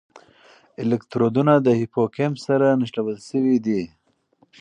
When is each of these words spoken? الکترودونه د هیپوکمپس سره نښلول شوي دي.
الکترودونه 0.81 1.53
د 1.61 1.67
هیپوکمپس 1.79 2.41
سره 2.47 2.67
نښلول 2.79 3.17
شوي 3.29 3.57
دي. 3.65 3.81